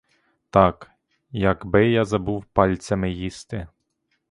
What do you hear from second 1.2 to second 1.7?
як